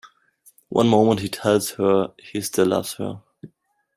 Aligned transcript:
One 0.69 0.87
moment 0.87 1.19
he 1.19 1.29
tells 1.29 1.73
her 1.73 2.13
he 2.17 2.41
still 2.41 2.65
loves 2.65 2.93
her. 2.95 3.21